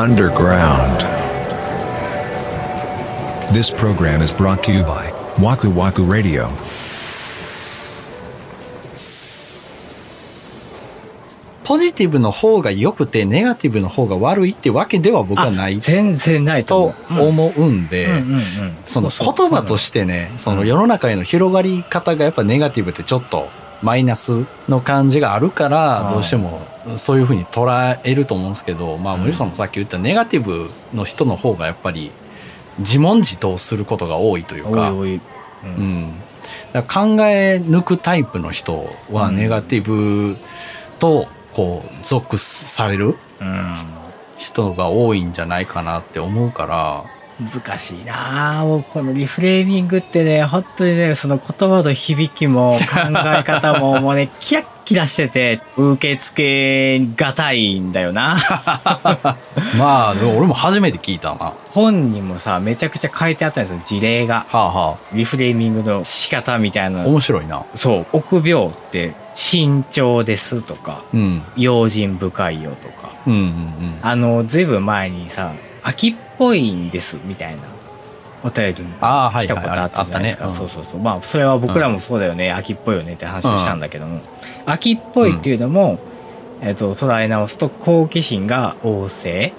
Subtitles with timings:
[0.00, 1.00] underground.
[3.52, 6.48] This program is brought to you by Waku Waku Radio.
[11.64, 17.28] ポジティブの方が良くて、ネガティブの方が悪いってわけでは僕はない全然ないとと思う。
[17.28, 18.40] 思うんで、うんうんうんうん
[18.82, 23.50] その言葉としてね、その世の中への広がり方がやっぱネガティブってちょっと
[23.82, 26.66] マイナスの感じがあるから、はいどうしても
[26.96, 32.10] そういうふうに捉えると思うんですけど、まあ森さんもさっき言ったネガティブの人の方がやっぱり
[32.78, 35.16] 自問自答することが多いというか、おいおい。
[35.16, 35.20] う
[35.64, 36.02] うん。
[36.04, 36.12] ん、
[36.72, 39.36] だ考え抜くタイプの人はうん。
[39.36, 40.36] ネガティブ
[40.98, 43.76] とこう属されるうん。
[44.38, 47.04] 人が多いんじゃないかなって思うから、
[47.40, 52.78] 難しいなあもうこのリフレーミングってね本当にねその言葉の響きも考
[53.38, 58.36] え方ももうねキラッキラしてて受け付けがたいんだよな
[59.78, 61.34] まあでも俺も初めて聞いたな。
[61.36, 67.62] は本にもさめちゃくちゃ書いてあったんですよ事例があはリフレーミングの仕方みたいあ、な面白いな。
[67.76, 71.42] そう臆病って慎重ですとかうん。
[71.56, 73.98] 用心深いよとかうんうんうん。
[74.02, 75.52] あのずいぶん前にさ
[75.84, 77.58] 秋っぽいんですみたいな
[78.42, 79.48] お便りに来たはい。
[79.48, 80.58] ことあったじゃないですか、あったね。
[80.58, 81.00] そうそうそう。
[81.00, 83.14] まあそれは僕らもそうだよね、秋っぽいよね。
[83.14, 84.20] って話をしたんだけども、
[84.66, 85.98] 秋っぽいっていうのも、
[86.62, 89.52] えっと捉え直すと好奇心が旺盛。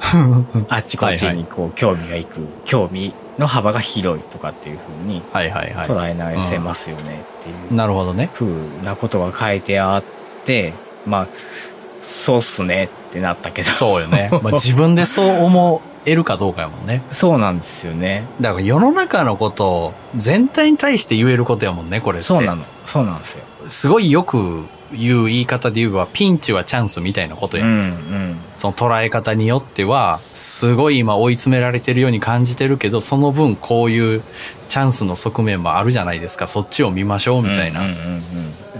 [0.69, 5.87] あっちこっちにこう興味がいく興味の幅が広いとかっていうふうにはいはいはい。
[5.87, 7.75] 捉え直せますよねっていう。
[7.75, 8.29] なるほどね。
[8.33, 10.03] ふうなことが書いてあっ
[10.45, 10.73] て
[11.07, 11.27] まあ
[12.01, 13.69] そうっすねってなったけど。
[13.69, 14.29] そうよね。
[14.31, 17.01] まあ自分でそう思えるかどうかやもんね。
[17.11, 22.25] そうなんですよねだから世の中のことを全体に対して言えることやもんね、これって。
[22.25, 24.63] そうなのそうなんですよすごいよく
[24.93, 27.65] 言う言い方で言えば、ピンチはチャンスみたいなことや。
[27.65, 34.21] うんうんその捉え方によっては、すごい今追い詰められてるように感じてるけど、その分こういう
[34.67, 36.47] チャンスの側面もあるじゃないですか。
[36.47, 37.81] そっちを見ましょうみたいな。
[37.81, 38.21] うんうんうんうん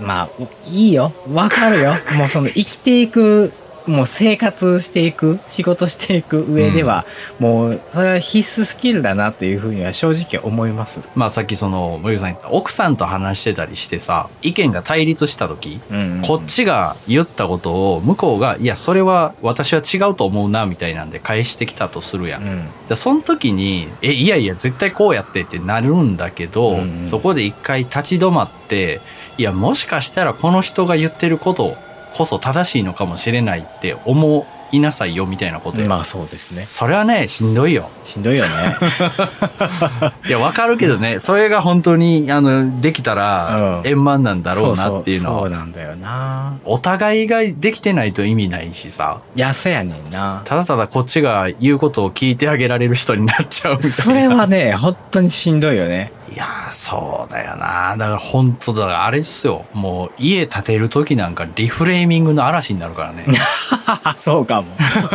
[0.02, 0.30] まあ
[0.68, 3.54] いいよわかるよもうその生きていく
[3.88, 7.06] もう生活していく仕事していく上では、
[7.40, 11.00] もうそれは必須スキルだなっていうふうには正直思います。
[11.16, 22.44] まあさっきその、森口さん言った奥さんと話してたりしてさ、意見が対立した時、うんうんうんこっちが言ったことを向こうが、いや、それは私は違うと思うな、みたいなんで返してきたとするやん。
[22.44, 29.02] うんでその時に、え、いやいや、絶対こうやってってなるんだけど、うんうんそこで一回立ち止まって、
[29.38, 31.76] いや、もしかしたらこの人が言ってること
[32.14, 35.88] こそ正しいのかもしれないって思いなさいよ、みたいなことや。
[35.88, 36.66] まあそうですね。
[36.68, 37.90] それはね、しんどいよ。
[38.06, 38.52] しんどいよね。
[40.28, 46.58] いや、わかるけどね、それが本当に、あの、できたらうん円満なんだろうなっていうのそうそうは、なんだよな。
[46.64, 50.42] お互いができてないと意味ないしさ、いや、そうやねんな。
[50.46, 53.96] ただただこっちが言うことを聞いてあげられる人になっちゃうみたいな。
[53.96, 56.12] それはね、本当にしんどいよね。
[56.34, 57.96] いやー、そうだよな。
[57.98, 59.66] だから本当だからあれですよ。
[59.74, 63.26] もう家建てる時なんかリフレーミングの嵐になるからね。
[64.16, 64.68] そうかも。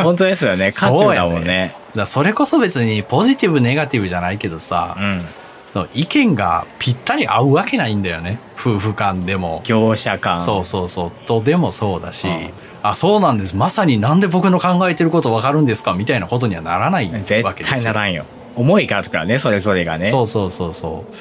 [0.02, 0.72] 本当ですよね。
[0.76, 1.74] 渦中だもんね。
[1.94, 5.26] らそれこそ別にポジティブネガティブじゃないけどさ、うん。
[5.72, 8.38] その意見がぴったり合うわけないんだよね。
[8.58, 9.62] 夫婦間でも。
[9.64, 10.38] 業者間。
[10.40, 11.12] そうそうそう。
[11.26, 12.50] とでもそうだし、うん
[12.82, 13.56] あ、そうなんです。
[13.56, 15.94] まさになんで僕の考えてることわかるんですか？
[15.94, 17.76] みたいなことにはならない絶わけですよ。
[17.76, 18.24] 対ならんよ。
[18.56, 20.06] 思いがあるからね、それぞれがね。
[20.06, 21.14] そうそうそうそう。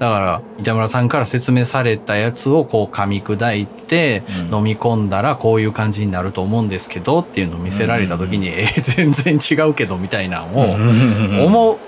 [0.00, 11.78] だから、板村さんから説明されたやつをこう噛み砕いて、うん飲み込んだらこういう感じになると思うんですけどっていうのを見せられた時に、えー全然違うけどみたいなのをうんうんうん思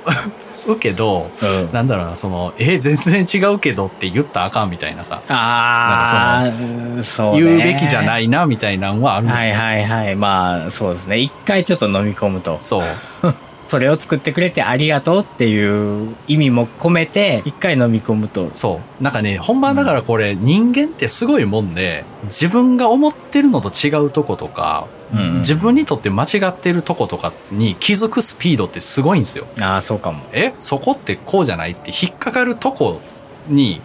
[0.67, 7.43] うけど、うんなんだろうな、その、えー全然違うけどって言ったらあかんみたいなさ、ああ、うんそう、ね。
[7.43, 10.17] 言うべきじゃないなみたいなのはあるはいはいはい。
[10.17, 11.19] まあ、そうですね。
[11.19, 12.59] 一回ちょっと飲み込むと。
[12.61, 12.85] そう。
[13.67, 18.51] それを作ってくれてありがとうっていう意味も込めて、一回飲み込むと。
[18.53, 19.03] そう。
[19.03, 29.47] なんかね、本番だからこれ、人間ってすごいもんで、自分が思ってるのと違うとことか、うんうん自分にとって間違ってるとことかに気づくスピードってすごいんですよ。
[29.61, 30.25] ああ、そうかも。
[30.33, 30.53] え？
[30.57, 33.01] そこってこうじゃないって引っかかるとこ
[33.47, 33.81] に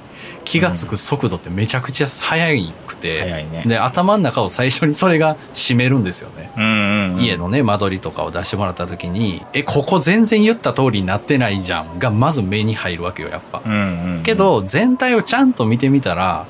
[0.46, 6.51] 気がつく速度ってめちゃくちゃ速くて、ねで、頭の中を最初にそれが占めるんですよね。
[6.57, 7.22] うんうん、うん。
[7.22, 13.62] 家のね、間取りとかを出してもらった時に、え、ここ全然言った通りになってないじゃんが、まず目に入るわけよ、やっぱ。
[13.66, 14.24] うんうんうん。
[14.24, 16.46] け、ど、全体をちゃんと見てみたら、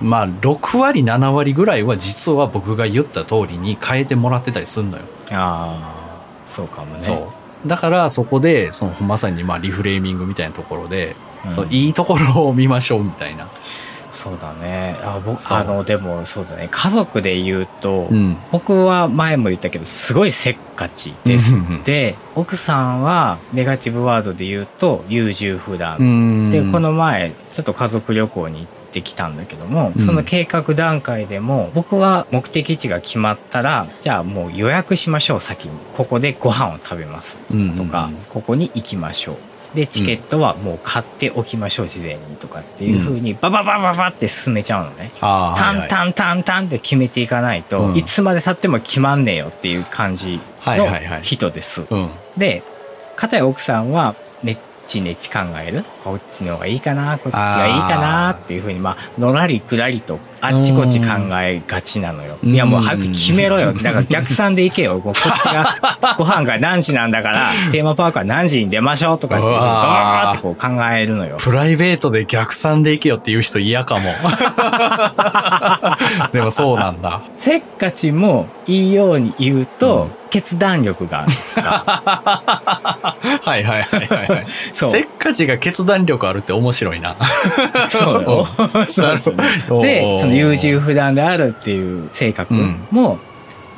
[0.00, 5.04] うん、まあ、6割、7割ぐらいは実は僕が言った通りに変えてもらってたりすんのよ。
[5.30, 7.00] ああ、そうかもね。
[7.00, 7.32] そ
[7.64, 7.68] う。
[7.68, 13.48] だから、そこで、その、まさに、まあ、リフレーミングみたいなところで、うんそのいいところを見ましょうみたいな。
[14.12, 14.96] そうだね。
[15.02, 16.68] あ僕あのでもそうだね。
[16.70, 18.36] 家族で言うと、うん。
[18.50, 21.52] 僕は前も言ったけどすごいせっかちです、
[21.84, 30.04] で奥さんはネガティブワードで言うと優柔不断、うんでこの前ちょっと家族旅行に行ってきたんだけども、うん。
[30.04, 35.78] その計画段階でも僕は目的地が決まったらじゃあもう予約しましょう先に。
[35.96, 37.36] ここでご飯を食べます。
[37.52, 37.76] うん。
[37.76, 39.36] とか、ここに行きましょう
[39.74, 45.10] でチケットはもう買っておきましょう事前にとかっていう風にバババババって進めちゃうのね。
[45.20, 47.96] あーはいはいタンタンタンタンって決めていかないと、うん。
[47.96, 50.86] いつまで経っても決まんねえよっていう感じの
[51.22, 51.86] 人です。
[51.88, 52.10] うん。
[52.36, 52.62] で
[53.16, 54.14] 片や奥さんは
[54.90, 55.84] ちねっち考える？
[56.02, 57.16] こっちの方がいいかな？
[57.18, 58.30] こっちがいいかな？
[58.30, 61.06] っていうふうにまあのらりくらりとあっちこっち考
[61.40, 62.38] えがちなのよ。
[62.42, 65.68] うんいやもう早く決めろよだから逆算で行けよこっちが
[66.18, 71.36] ご飯が何時なんだからテーマパークは何時に出ましょうとかってうわーバーってこう考えるのよ。
[71.38, 74.12] プライベートで逆算でいけよっていう人嫌かも。
[76.32, 77.20] でもそうなんだ。
[77.36, 81.26] せっかちもいいように言うと、決断力があ
[83.12, 83.18] る。
[83.42, 84.46] はいはいはいはいはい。
[84.72, 87.16] そうせっかちが決断力あるって面白いな。
[87.90, 88.46] そうよ。
[88.88, 89.34] そうそう
[89.70, 93.18] おうおでうその優柔不断であるっていう性格うんも、も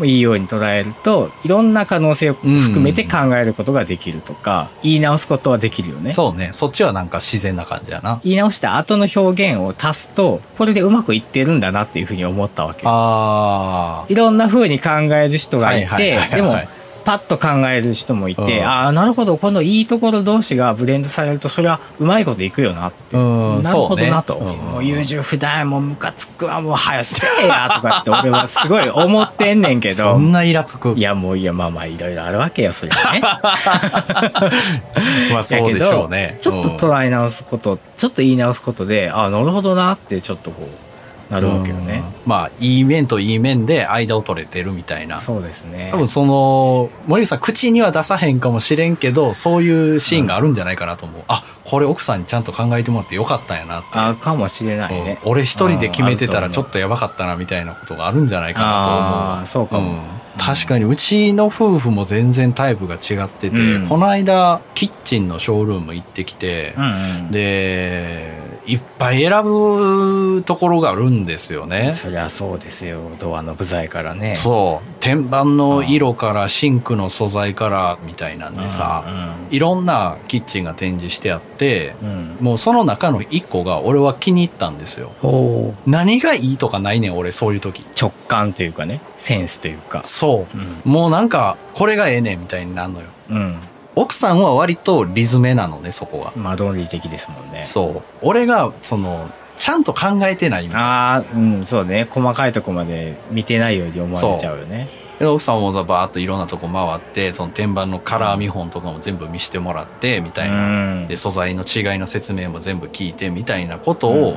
[0.01, 6.13] ういいように捉えるといろんな可能性を含めて考えることができるとか、言い直すことはできるよね。
[6.13, 6.49] そうね。
[6.53, 8.21] そっちはなんか自然な感じやな。
[8.25, 12.83] 言い直した後の表現を足すとこれでうまくいってるんだなっていうふうに思ったわけ。
[12.85, 30.95] あいろんな風に考える人がいはいはいはいはいてでもパッと考える人もいて、うんああなるほどこのいいところ同士がブレンドされるとそれはうまいこといくよなって、うんなるほどなと、そうねうんもう優柔不断やもうムカつくわもう早せえやとかって俺はすごい思ってんねんけどそんなイラつく。
[30.97, 33.21] いやもういやまあまあいろいろあるわけよそれはね。
[35.33, 36.37] まあそうでしょうね。
[36.41, 40.92] ちょっと捉え直すこと、ちょっと言い直すことでああなるほどなってちょっとこう
[41.33, 42.03] なるわけよね。
[42.25, 45.21] うんまあ、いい面といい面で間を取れてるみたいな。
[45.21, 45.89] そうですね。
[45.93, 51.23] 多分その、森口さん口には出さへんかもしれんけど、そういうシーンがあるんじゃないかなと思う。
[51.29, 53.89] あ、これ奥さんにちゃんと考えてもらってよかったんやなって。
[53.93, 55.19] あかもしれないね。
[55.25, 59.99] うん俺一人で決めてたらちょっととやばかったなみたいなことがあるんじゃないかなと思うわあーそうかもん
[60.39, 66.85] 確かにうちの夫婦も全然タイプが違ってて、うんこの間キッチンのショールーム行ってきて、うん
[67.27, 68.33] うん、で
[68.67, 71.95] いっぱい選ぶところがあるんですよね。
[71.95, 79.05] そりゃそうですよドアの部材からねそう天板の色からシンクの素材からみたいなんでさ、
[79.51, 85.13] いろんなキッチンが展示してあってうんうんもうその中の一個が俺は気に入ったんですよ。
[85.23, 87.85] お何がいいとかないねん俺そういう時。
[88.01, 90.89] 直感というかねセンスというかそうう。
[90.89, 93.07] もうなんかこれがええねんみたいになるのよ。
[93.35, 93.61] ん、
[93.95, 96.33] 奥さんは割とリズメなのねそこは。
[96.35, 97.63] うん、まあ論理的ですもんね。
[97.63, 98.03] そう。
[98.23, 102.07] 俺がそのちゃんと考えてないみたいなああうんそうね。
[102.11, 104.89] 細かいとこまで見てないように思われちゃうよね。
[105.19, 111.07] で奥さんもさバーっといろんなとこ回ってその天板のカラー見本とかも全部見せてもらってみたいな、うん。
[111.07, 114.37] で素材の違いの説明も全部聞いてみたいなことを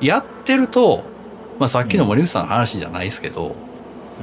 [0.00, 1.04] やってると、
[1.58, 3.56] まあ、さっきの森口さんの話じゃないですけど、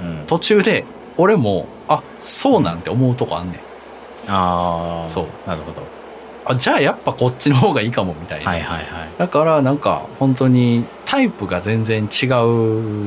[0.01, 0.23] うん。
[0.25, 0.85] 途中で
[1.17, 3.59] 俺もあそうなんて思うとこあんねん
[4.27, 5.81] ああそうなるほど。
[6.47, 9.09] あじゃあやっぱこっちの方がいいかもみたいな、はいはいはい。
[9.17, 12.27] だからなんか本当にタイプが全然違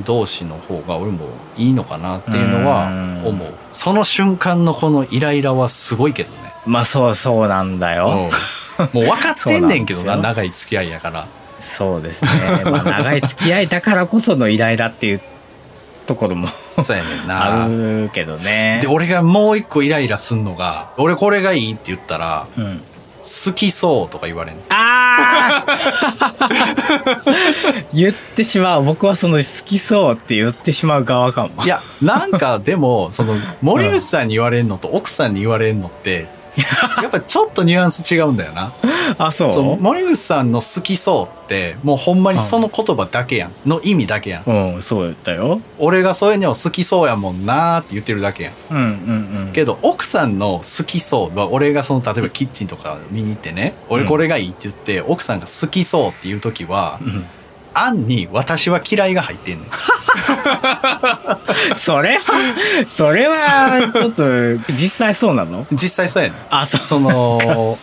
[0.01, 2.89] う同士の方が俺もいいのかなっていうのは
[3.25, 3.55] 思う。
[3.73, 6.53] その瞬間のこのイライラはすごいけどね。
[6.67, 8.29] まあそうそうなんだよ、
[8.79, 8.85] うん。
[8.93, 11.27] もう分かってんねんけどな 長い付き合いやから。
[11.61, 12.31] そうですね。
[12.65, 15.21] まあ、長い付き合いだからこそのイライラっていう
[16.07, 16.49] ところも
[16.83, 18.79] そうやねんあなるけどね。
[18.83, 25.69] で俺がもう一個イライラすんのが俺これがいいって言ったらうん、好きそうとか言われんのあー
[27.93, 28.85] 言ってしまう。
[28.85, 31.65] 僕はその好きそうって言ってしまう側かも。
[31.65, 36.27] いやなんかでもその森口さんに言われんのと奥さんに言われんのって
[37.03, 38.73] やっぱちょっとニュアンス違うんだよな。
[39.19, 39.53] あ、そう？
[39.53, 43.53] そう森口さんの好きそうってもうほんまにその言葉だけやん。
[43.67, 44.75] の意味だけやん。
[44.75, 45.61] うん、そうだよ。
[45.79, 48.53] 俺がそういうの好きそうやもんなーって言ってるだけやん。
[48.71, 49.53] うんうんうん。
[49.53, 53.75] けど奥さんの好きそうは俺がその例えばキッチンとか見に行ってね。
[53.89, 57.25] 俺これがいいって言って、奥さんが好きそうっていう時は、ん
[57.85, 59.71] 案に私は嫌いが入ってんねん。
[61.77, 62.23] それは、
[62.89, 63.35] それは、
[63.93, 64.25] ちょっと、
[64.73, 65.67] 実際そうなの？
[65.73, 66.39] 実際そうやねん。
[66.51, 66.81] あ、そう。
[66.85, 67.79] その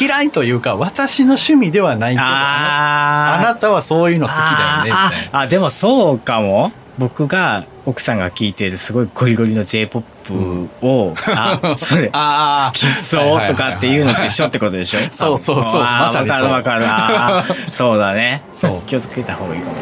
[0.00, 4.48] 嫌いというか私の趣味ではないけどあなたはそういうの好きだよ
[4.84, 4.96] ねみた
[5.28, 5.40] いな。
[5.42, 6.72] あでもそうかも。
[6.98, 15.00] 僕が奥さんが聴いてるすごいゴリゴリの J-POP を、あそれ あきそうとかっていうのと一緒ってことでしょ？
[15.10, 15.80] そうそうそう。
[15.82, 16.50] まさにそう。
[16.50, 17.54] わかるわかる。
[17.72, 18.42] そうだね。
[18.52, 18.82] そう。
[18.86, 19.76] 気をつけた方がいいかも